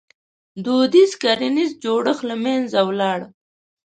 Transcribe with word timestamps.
•دودیز 0.63 1.11
کرنیز 1.21 1.71
جوړښت 1.83 2.23
له 2.29 2.35
منځه 2.43 2.79
ولاړ. 2.89 3.19